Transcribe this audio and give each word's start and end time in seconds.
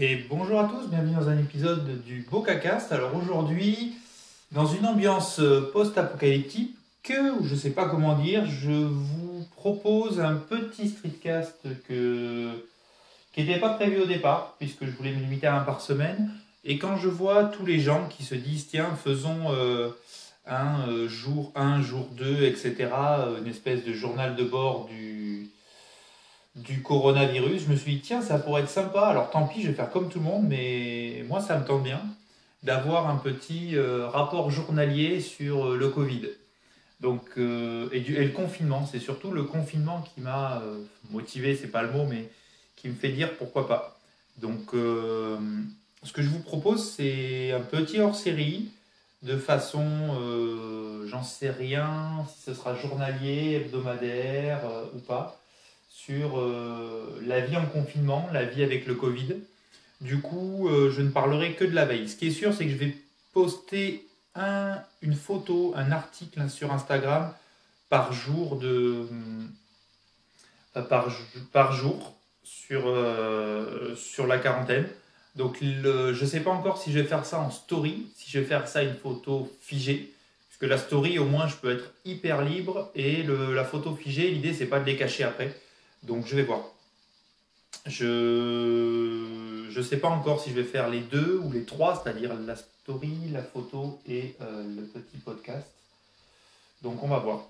Et 0.00 0.14
bonjour 0.30 0.60
à 0.60 0.68
tous, 0.68 0.88
bienvenue 0.88 1.16
dans 1.16 1.28
un 1.28 1.38
épisode 1.38 2.04
du 2.04 2.24
Bocacast. 2.30 2.92
Alors 2.92 3.16
aujourd'hui, 3.16 3.96
dans 4.52 4.64
une 4.64 4.86
ambiance 4.86 5.40
post-apocalyptique, 5.72 6.76
ou 7.10 7.44
je 7.44 7.54
ne 7.54 7.58
sais 7.58 7.70
pas 7.70 7.88
comment 7.88 8.14
dire, 8.14 8.46
je 8.46 8.70
vous 8.70 9.44
propose 9.56 10.20
un 10.20 10.36
petit 10.36 10.90
streetcast 10.90 11.66
qui 11.88 13.42
n'était 13.42 13.58
pas 13.58 13.70
prévu 13.70 14.02
au 14.02 14.06
départ, 14.06 14.54
puisque 14.60 14.84
je 14.84 14.92
voulais 14.92 15.10
me 15.10 15.18
limiter 15.18 15.48
à 15.48 15.56
un 15.56 15.64
par 15.64 15.80
semaine. 15.80 16.30
Et 16.64 16.78
quand 16.78 16.96
je 16.96 17.08
vois 17.08 17.46
tous 17.46 17.66
les 17.66 17.80
gens 17.80 18.06
qui 18.06 18.22
se 18.22 18.36
disent, 18.36 18.68
tiens, 18.68 18.94
faisons 18.94 19.50
euh, 19.50 19.88
un 20.46 20.88
euh, 20.88 21.08
jour 21.08 21.50
un, 21.56 21.82
jour 21.82 22.06
deux, 22.12 22.44
etc., 22.44 22.76
euh, 22.92 23.40
une 23.40 23.48
espèce 23.48 23.84
de 23.84 23.92
journal 23.92 24.36
de 24.36 24.44
bord 24.44 24.86
du, 24.86 25.48
du 26.54 26.82
coronavirus, 26.82 27.64
je 27.66 27.70
me 27.70 27.76
suis 27.76 27.96
dit, 27.96 28.00
tiens, 28.00 28.22
ça 28.22 28.38
pourrait 28.38 28.62
être 28.62 28.70
sympa. 28.70 29.02
Alors 29.02 29.30
tant 29.30 29.46
pis, 29.46 29.62
je 29.62 29.68
vais 29.68 29.74
faire 29.74 29.90
comme 29.90 30.08
tout 30.08 30.18
le 30.18 30.24
monde, 30.24 30.46
mais 30.48 31.24
moi, 31.28 31.40
ça 31.40 31.58
me 31.58 31.64
tente 31.64 31.82
bien 31.82 32.00
d'avoir 32.62 33.08
un 33.08 33.16
petit 33.16 33.78
rapport 33.78 34.50
journalier 34.50 35.20
sur 35.20 35.76
le 35.76 35.88
Covid. 35.88 36.22
Donc, 37.00 37.22
et, 37.36 38.00
du, 38.00 38.16
et, 38.16 38.24
le 38.24 38.32
confinement, 38.32 38.84
c'est 38.84 38.98
surtout 38.98 39.30
le 39.30 39.44
confinement 39.44 40.02
qui 40.02 40.20
m'a 40.20 40.60
motivé, 41.10 41.54
c'est 41.54 41.68
pas 41.68 41.82
le 41.82 41.92
mot, 41.92 42.04
mais 42.04 42.28
qui 42.74 42.88
me 42.88 42.94
fait 42.94 43.10
dire 43.10 43.36
pourquoi 43.36 43.68
pas. 43.68 44.00
Donc, 44.38 44.70
ce 44.72 46.12
que 46.12 46.22
je 46.22 46.28
vous 46.28 46.40
propose, 46.40 46.90
c'est 46.90 47.52
un 47.52 47.60
petit 47.60 48.00
hors-série 48.00 48.70
de 49.22 49.36
façon, 49.36 49.84
euh, 50.20 51.06
j'en 51.08 51.22
sais 51.22 51.50
rien, 51.50 52.24
si 52.32 52.42
ce 52.42 52.54
sera 52.54 52.74
journalier, 52.74 53.54
hebdomadaire 53.54 54.60
euh, 54.64 54.84
ou 54.94 55.00
pas, 55.00 55.40
sur 56.04 56.38
euh, 56.38 57.20
la 57.26 57.40
vie 57.40 57.56
en 57.56 57.66
confinement, 57.66 58.28
la 58.32 58.44
vie 58.44 58.62
avec 58.62 58.86
le 58.86 58.94
Covid. 58.94 59.34
Du 60.00 60.20
coup, 60.20 60.68
je 60.70 61.02
ne 61.02 61.10
parlerai 61.10 61.54
que 61.54 61.64
de 61.64 61.74
la 61.74 61.84
veille. 61.84 62.08
Ce 62.08 62.14
qui 62.14 62.28
est 62.28 62.30
sûr, 62.30 62.54
c'est 62.54 62.64
que 62.66 62.70
je 62.70 62.76
vais 62.76 62.96
poster 63.32 64.06
un, 64.36 64.76
une 65.02 65.14
photo, 65.14 65.72
un 65.74 65.90
article 65.90 66.48
sur 66.48 66.72
Instagram 66.72 67.34
par 67.88 68.12
jour 68.12 68.56
de 68.56 69.08
par, 70.88 71.08
par 71.52 71.72
jour 71.72 72.14
sur, 72.44 72.82
sur 73.96 74.28
la 74.28 74.38
quarantaine. 74.38 74.86
Donc 75.34 75.58
je 75.60 76.10
ne 76.10 76.26
sais 76.28 76.40
pas 76.40 76.52
encore 76.52 76.80
si 76.80 76.92
je 76.92 77.00
vais 77.00 77.06
faire 77.06 77.24
ça 77.24 77.40
en 77.40 77.50
story, 77.50 78.06
si 78.14 78.30
je 78.30 78.38
vais 78.38 78.46
faire 78.46 78.68
ça 78.68 78.84
une 78.84 78.94
photo 78.94 79.52
figée. 79.60 80.12
Parce 80.48 80.58
que 80.58 80.66
la 80.66 80.78
story, 80.78 81.18
au 81.18 81.24
moins, 81.24 81.48
je 81.48 81.56
peux 81.56 81.72
être 81.72 81.92
hyper 82.04 82.42
libre. 82.42 82.92
Et 82.94 83.24
la 83.24 83.64
photo 83.64 83.96
figée, 83.96 84.30
l'idée, 84.30 84.54
c'est 84.54 84.66
pas 84.66 84.78
de 84.78 84.86
les 84.86 84.96
cacher 84.96 85.24
après. 85.24 85.54
Donc 86.02 86.26
je 86.26 86.36
vais 86.36 86.42
voir. 86.42 86.62
Je 87.86 89.76
ne 89.76 89.82
sais 89.82 89.98
pas 89.98 90.08
encore 90.08 90.40
si 90.40 90.50
je 90.50 90.54
vais 90.54 90.64
faire 90.64 90.88
les 90.88 91.00
deux 91.00 91.38
ou 91.38 91.52
les 91.52 91.64
trois, 91.64 92.02
c'est-à-dire 92.02 92.34
la 92.34 92.56
story, 92.56 93.16
la 93.30 93.42
photo 93.42 93.98
et 94.06 94.36
euh, 94.40 94.62
le 94.76 94.82
petit 94.82 95.18
podcast. 95.18 95.66
Donc 96.82 97.02
on 97.02 97.08
va 97.08 97.18
voir. 97.18 97.44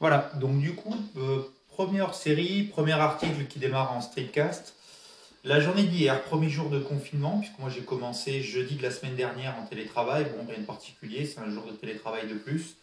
Voilà, 0.00 0.30
donc 0.36 0.58
du 0.60 0.74
coup, 0.74 0.96
euh, 1.18 1.42
première 1.68 2.14
série, 2.14 2.64
premier 2.64 2.92
article 2.92 3.46
qui 3.46 3.58
démarre 3.58 3.92
en 3.92 4.00
streetcast. 4.00 4.74
La 5.42 5.58
journée 5.58 5.84
d'hier, 5.84 6.22
premier 6.24 6.50
jour 6.50 6.68
de 6.68 6.78
confinement, 6.78 7.38
puisque 7.38 7.58
moi 7.58 7.70
j'ai 7.70 7.80
commencé 7.80 8.42
jeudi 8.42 8.74
de 8.74 8.82
la 8.82 8.90
semaine 8.90 9.16
dernière 9.16 9.56
en 9.58 9.64
télétravail. 9.64 10.26
Bon, 10.36 10.44
rien 10.46 10.58
de 10.58 10.66
particulier, 10.66 11.24
c'est 11.24 11.40
un 11.40 11.48
jour 11.48 11.64
de 11.64 11.72
télétravail 11.72 12.28
de 12.28 12.34
plus. 12.34 12.76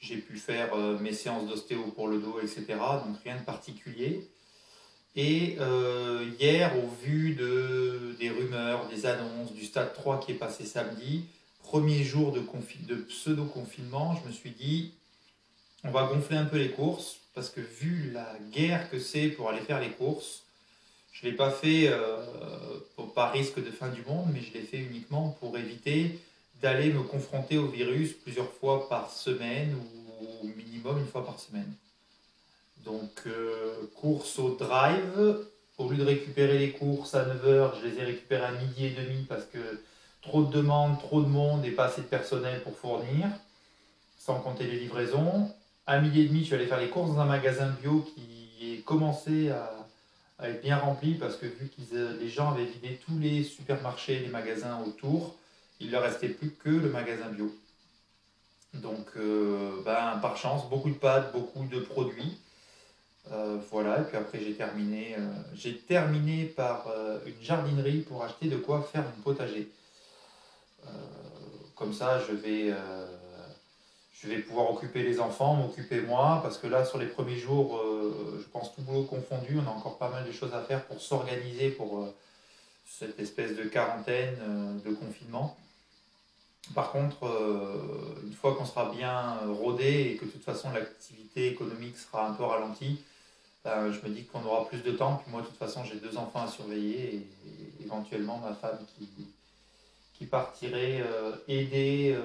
J'ai 0.00 0.16
pu 0.16 0.36
faire 0.36 0.74
euh, 0.74 0.98
mes 0.98 1.12
séances 1.12 1.46
d'ostéo 1.46 1.80
pour 1.94 2.08
le 2.08 2.18
dos, 2.18 2.40
etc. 2.42 2.64
Donc 3.06 3.18
rien 3.22 3.36
de 3.36 3.44
particulier. 3.44 4.28
Et 5.14 5.54
euh, 5.60 6.28
hier, 6.40 6.72
au 6.76 6.88
vu 7.04 7.36
de, 7.36 8.16
des 8.18 8.30
rumeurs, 8.30 8.88
des 8.88 9.06
annonces, 9.06 9.52
du 9.52 9.64
stade 9.64 9.94
3 9.94 10.18
qui 10.18 10.32
est 10.32 10.36
passé 10.36 10.64
samedi, 10.64 11.26
premier 11.62 12.02
jour 12.02 12.32
de 12.32 12.40
pseudo-confinement, 12.96 14.20
je 14.20 14.28
me 14.28 14.32
suis 14.32 14.50
dit, 14.50 14.92
on 15.84 15.92
va 15.92 16.08
gonfler 16.08 16.36
un 16.36 16.46
peu 16.46 16.58
les 16.58 16.72
courses 16.72 17.18
parce 17.32 17.48
que 17.48 17.60
vu 17.60 18.10
la 18.12 18.26
guerre 18.50 18.90
que 18.90 18.98
c'est 18.98 19.28
pour 19.28 19.50
aller 19.50 19.60
faire 19.60 19.78
les 19.78 19.90
courses, 19.90 20.42
je 21.12 21.26
ne 21.26 21.30
l'ai 21.30 21.36
pas 21.36 21.50
fait 21.50 21.88
euh, 21.88 22.16
par 23.14 23.32
risque 23.32 23.62
de 23.62 23.70
fin 23.70 23.88
du 23.88 24.02
monde, 24.02 24.26
mais 24.32 24.40
je 24.40 24.52
l'ai 24.54 24.64
fait 24.64 24.78
uniquement 24.78 25.36
pour 25.40 25.56
éviter 25.56 26.18
d'aller 26.60 26.92
me 26.92 27.02
confronter 27.02 27.58
au 27.58 27.66
virus 27.66 28.12
plusieurs 28.12 28.50
fois 28.52 28.88
par 28.88 29.10
semaine 29.10 29.74
ou 29.74 30.44
au 30.44 30.46
minimum 30.46 30.98
une 30.98 31.06
fois 31.06 31.24
par 31.24 31.38
semaine. 31.38 31.72
Donc, 32.84 33.22
euh, 33.26 33.90
course 33.94 34.38
au 34.38 34.56
drive. 34.56 35.38
Au 35.78 35.88
lieu 35.88 35.96
de 35.96 36.04
récupérer 36.04 36.58
les 36.58 36.70
courses 36.70 37.14
à 37.14 37.24
9h, 37.24 37.72
je 37.80 37.88
les 37.88 37.98
ai 37.98 38.04
récupérées 38.04 38.44
à 38.44 38.52
midi 38.52 38.86
et 38.86 38.90
demi 38.90 39.24
parce 39.28 39.44
que 39.44 39.82
trop 40.20 40.44
de 40.44 40.52
demandes, 40.52 40.98
trop 41.00 41.22
de 41.22 41.28
monde 41.28 41.64
et 41.64 41.70
pas 41.70 41.86
assez 41.86 42.02
de 42.02 42.06
personnel 42.06 42.62
pour 42.62 42.76
fournir, 42.76 43.26
sans 44.18 44.38
compter 44.40 44.64
les 44.64 44.78
livraisons 44.78 45.50
à 45.86 46.00
midi 46.00 46.20
et 46.20 46.24
demi, 46.26 46.40
je 46.40 46.44
suis 46.46 46.54
allé 46.54 46.66
faire 46.66 46.80
les 46.80 46.88
courses 46.88 47.10
dans 47.10 47.20
un 47.20 47.26
magasin 47.26 47.74
bio 47.82 48.06
qui 48.14 48.74
est 48.74 48.84
commencé 48.84 49.50
à, 49.50 49.81
être 50.48 50.62
bien 50.62 50.78
rempli 50.78 51.14
parce 51.14 51.36
que 51.36 51.46
vu 51.46 51.68
que 51.68 51.96
euh, 51.96 52.16
les 52.18 52.28
gens 52.28 52.52
avaient 52.52 52.64
vidé 52.64 53.00
tous 53.06 53.18
les 53.18 53.44
supermarchés, 53.44 54.18
les 54.18 54.28
magasins 54.28 54.80
autour, 54.86 55.36
il 55.80 55.88
ne 55.88 55.92
leur 55.92 56.02
restait 56.02 56.28
plus 56.28 56.50
que 56.50 56.70
le 56.70 56.90
magasin 56.90 57.28
bio. 57.28 57.54
Donc, 58.74 59.06
euh, 59.16 59.82
ben, 59.84 60.18
par 60.22 60.36
chance, 60.36 60.68
beaucoup 60.68 60.88
de 60.88 60.94
pâtes, 60.94 61.32
beaucoup 61.32 61.64
de 61.66 61.80
produits. 61.80 62.38
Euh, 63.30 63.58
voilà, 63.70 64.00
et 64.00 64.04
puis 64.04 64.16
après 64.16 64.40
j'ai 64.40 64.54
terminé, 64.54 65.16
j'ai 65.54 65.78
terminé 65.78 66.44
par 66.44 66.88
une 67.24 67.40
jardinerie 67.40 68.00
pour 68.00 68.24
acheter 68.24 68.48
de 68.48 68.56
quoi 68.56 68.82
faire 68.82 69.02
un 69.02 69.22
potager. 69.22 69.70
comme 71.76 71.94
ça, 71.94 72.20
je 72.26 72.32
vais 72.34 72.74
je 74.22 74.28
vais 74.28 74.38
pouvoir 74.38 74.70
occuper 74.70 75.02
les 75.02 75.18
enfants, 75.18 75.54
m'occuper 75.54 76.00
moi, 76.00 76.40
parce 76.42 76.56
que 76.58 76.68
là, 76.68 76.84
sur 76.84 76.98
les 76.98 77.06
premiers 77.06 77.36
jours, 77.36 77.78
euh, 77.78 78.38
je 78.40 78.48
pense 78.48 78.72
tout 78.74 78.82
boulot 78.82 79.02
confondu, 79.02 79.58
on 79.58 79.68
a 79.68 79.72
encore 79.72 79.98
pas 79.98 80.10
mal 80.10 80.24
de 80.24 80.30
choses 80.30 80.54
à 80.54 80.62
faire 80.62 80.84
pour 80.84 81.00
s'organiser 81.00 81.70
pour 81.70 81.98
euh, 81.98 82.14
cette 82.86 83.18
espèce 83.18 83.56
de 83.56 83.64
quarantaine, 83.64 84.36
euh, 84.40 84.88
de 84.88 84.94
confinement. 84.94 85.56
Par 86.76 86.92
contre, 86.92 87.26
une 88.24 88.32
fois 88.34 88.54
qu'on 88.54 88.64
sera 88.64 88.92
bien 88.92 89.40
rodé 89.60 90.12
et 90.12 90.16
que 90.16 90.24
de 90.24 90.30
toute 90.30 90.44
façon 90.44 90.70
l'activité 90.70 91.48
économique 91.48 91.98
sera 91.98 92.28
un 92.28 92.34
peu 92.34 92.44
ralentie, 92.44 93.02
ben, 93.64 93.90
je 93.90 94.00
me 94.06 94.14
dis 94.14 94.26
qu'on 94.26 94.44
aura 94.44 94.68
plus 94.68 94.80
de 94.84 94.92
temps. 94.92 95.16
Puis 95.16 95.32
moi, 95.32 95.40
de 95.40 95.46
toute 95.46 95.56
façon, 95.56 95.82
j'ai 95.82 95.96
deux 95.96 96.16
enfants 96.16 96.42
à 96.42 96.46
surveiller 96.46 97.16
et, 97.16 97.82
éventuellement 97.84 98.38
ma 98.38 98.54
femme 98.54 98.78
qui, 98.96 99.08
qui 100.14 100.26
partirait 100.26 101.02
aider 101.48 102.16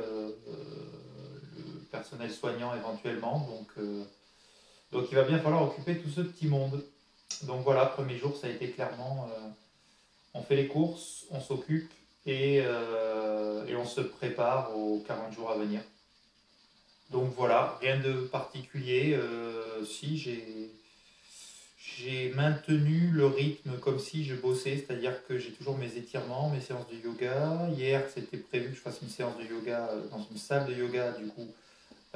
personnel 1.97 2.31
soignant 2.31 2.75
éventuellement. 2.75 3.40
Donc, 3.40 3.68
euh, 3.78 4.03
donc 4.91 5.08
il 5.12 5.16
va 5.16 5.24
bien 5.24 5.40
falloir 5.40 5.63
occuper 5.63 5.97
tout 5.97 6.09
ce 6.09 6.22
petit 6.22 6.47
monde. 6.47 6.84
Donc 7.44 7.63
voilà, 7.63 7.85
premier 7.85 8.18
jour, 8.18 8.35
ça 8.35 8.47
a 8.47 8.50
été 8.50 8.69
clairement, 8.72 9.28
euh, 9.30 9.50
on 10.34 10.41
fait 10.41 10.56
les 10.56 10.68
courses, 10.68 11.25
on 11.31 11.41
s'occupe 11.41 11.91
et, 12.25 12.62
euh, 12.63 13.66
et, 13.68 13.75
on 13.75 13.86
se 13.86 14.02
prépare 14.02 14.78
aux 14.78 15.00
40 15.06 15.34
jours 15.34 15.52
à 15.52 15.57
venir. 15.57 15.81
Donc 17.12 17.34
voilà, 17.36 17.78
rien 17.81 18.00
de 18.00 18.13
particulier. 18.28 19.18
si 19.86 20.18
j'ai 20.18 20.72
j'ai 21.80 22.31
maintenu 22.36 23.09
le 23.12 23.25
rythme 23.25 23.80
comme 23.80 23.97
si 23.97 24.24
je 24.24 24.36
bossais, 24.36 24.75
c'est-à-dire 24.78 25.25
que 25.25 25.40
j'ai 25.40 25.52
toujours 25.52 25.78
mes 25.78 25.97
étirements, 25.97 26.50
mes 26.50 26.62
séances 26.62 26.88
de 26.90 26.97
yoga. 26.97 27.69
Hier, 27.75 28.03
c'était 28.13 28.38
prévu 28.38 28.69
que 28.69 28.75
je 28.75 28.81
fasse 28.81 29.00
une 29.02 29.09
séance 29.09 29.36
de 29.38 29.46
yoga 29.46 29.90
dans 30.12 30.24
une 30.30 30.38
salle 30.38 30.68
de 30.68 30.74
yoga, 30.75 31.13
du 31.13 31.25
coup, 31.28 31.47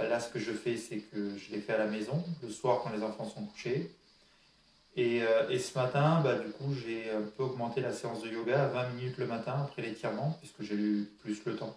là, 0.08 0.20
ce 0.20 0.30
que 0.30 0.40
je 0.40 0.52
fais, 0.52 0.78
c'est 0.78 0.98
que 0.98 1.38
je 1.38 1.52
l'ai 1.52 1.62
fait 1.62 1.74
à 1.74 1.78
la 1.78 1.88
maison, 1.88 2.24
le 2.42 2.50
soir 2.50 2.82
quand 2.84 2.92
les 2.92 3.04
enfants 3.04 3.30
sont 3.30 3.46
couchés. 3.46 3.92
Et, 4.96 5.24
euh, 5.24 5.58
ce 5.58 5.78
matin, 5.78 6.22
bah, 6.22 6.36
du 6.36 6.50
coup, 6.52 6.74
j'ai 6.74 7.10
un 7.12 7.22
peu 7.22 7.44
augmenté 7.44 7.82
la 7.82 7.94
séance 7.94 8.22
de 8.24 8.30
yoga 8.30 8.66
à 8.66 8.68
20 8.68 8.90
minutes 8.90 9.18
le 9.18 9.26
matin 9.26 9.56
après 9.64 9.82
l'étirement, 9.82 10.38
puisque 10.40 10.64
j'ai 10.64 10.76
eu 10.76 11.10
plus 11.22 11.44
le 11.46 11.56
temps. 11.56 11.76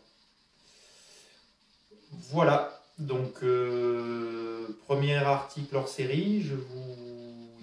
Voilà, 2.31 2.81
donc 2.99 3.43
euh, 3.43 4.67
premier 4.87 5.17
article 5.17 5.77
hors 5.77 5.89
série. 5.89 6.43
Je 6.43 6.55
vous 6.55 6.97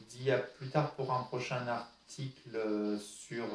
dis 0.09 0.31
à 0.31 0.37
plus 0.37 0.69
tard 0.69 0.91
pour 0.91 1.11
un 1.11 1.23
prochain 1.23 1.65
article 1.67 2.57
sur, 2.99 3.45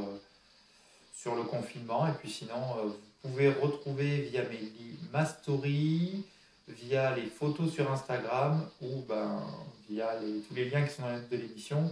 sur 1.14 1.34
le 1.34 1.42
confinement. 1.42 2.06
Et 2.06 2.12
puis 2.12 2.30
sinon, 2.30 2.76
euh, 2.78 2.86
vous 2.86 3.30
pouvez 3.30 3.48
retrouver 3.48 4.22
via 4.22 4.42
mes, 4.42 4.72
ma 5.12 5.24
story, 5.24 6.24
via 6.68 7.14
les 7.14 7.26
photos 7.26 7.72
sur 7.72 7.90
Instagram 7.90 8.68
ou 8.82 9.02
ben, 9.08 9.42
via 9.88 10.16
tous 10.48 10.54
les 10.54 10.68
liens 10.68 10.82
qui 10.82 10.94
sont 10.94 11.02
dans 11.02 11.08
la 11.08 11.20
de 11.20 11.36
l'émission, 11.36 11.90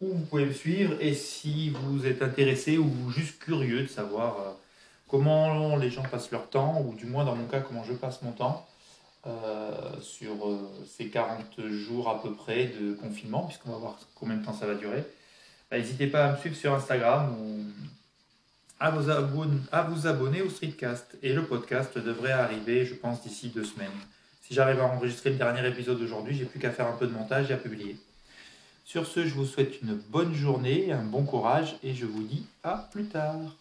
où 0.00 0.08
vous 0.08 0.24
pouvez 0.24 0.46
me 0.46 0.52
suivre. 0.52 0.96
Et 1.00 1.14
si 1.14 1.70
vous 1.70 2.06
êtes 2.06 2.22
intéressé 2.22 2.78
ou 2.78 3.10
juste 3.10 3.38
curieux 3.38 3.82
de 3.82 3.88
savoir 3.88 4.40
euh, 4.40 4.52
comment 5.08 5.76
les 5.76 5.90
gens 5.90 6.02
passent 6.02 6.30
leur 6.30 6.48
temps, 6.48 6.82
ou 6.82 6.94
du 6.94 7.06
moins 7.06 7.24
dans 7.24 7.36
mon 7.36 7.46
cas 7.46 7.60
comment 7.60 7.84
je 7.84 7.92
passe 7.92 8.22
mon 8.22 8.32
temps, 8.32 8.66
sur 10.02 10.56
ces 10.86 11.08
40 11.08 11.66
jours 11.66 12.08
à 12.08 12.22
peu 12.22 12.32
près 12.32 12.66
de 12.66 12.94
confinement, 12.94 13.42
puisqu'on 13.42 13.72
va 13.72 13.78
voir 13.78 13.98
combien 14.14 14.36
de 14.36 14.44
temps 14.44 14.52
ça 14.52 14.66
va 14.66 14.76
durer. 14.76 15.04
Bah, 15.68 15.78
n'hésitez 15.78 16.06
pas 16.06 16.26
à 16.26 16.32
me 16.32 16.36
suivre 16.36 16.54
sur 16.54 16.72
Instagram 16.72 17.34
ou 17.40 17.64
à 18.78 18.90
vous, 18.90 19.10
abonner, 19.10 19.58
à 19.72 19.82
vous 19.82 20.06
abonner 20.06 20.42
au 20.42 20.50
Streetcast. 20.50 21.16
Et 21.22 21.32
le 21.32 21.44
podcast 21.44 21.98
devrait 21.98 22.32
arriver, 22.32 22.84
je 22.84 22.94
pense, 22.94 23.22
d'ici 23.22 23.48
deux 23.48 23.64
semaines. 23.64 23.88
Si 24.42 24.54
j'arrive 24.54 24.80
à 24.80 24.84
enregistrer 24.84 25.30
le 25.30 25.36
dernier 25.36 25.66
épisode 25.66 26.00
aujourd'hui, 26.00 26.36
j'ai 26.36 26.44
plus 26.44 26.60
qu'à 26.60 26.70
faire 26.70 26.86
un 26.86 26.96
peu 26.96 27.06
de 27.06 27.12
montage 27.12 27.50
et 27.50 27.54
à 27.54 27.56
publier. 27.56 27.96
Sur 28.84 29.06
ce, 29.06 29.26
je 29.26 29.34
vous 29.34 29.46
souhaite 29.46 29.82
une 29.82 29.94
bonne 29.94 30.32
journée, 30.32 30.92
un 30.92 31.02
bon 31.02 31.24
courage 31.24 31.76
et 31.82 31.94
je 31.94 32.06
vous 32.06 32.22
dis 32.22 32.46
à 32.62 32.88
plus 32.92 33.06
tard. 33.06 33.56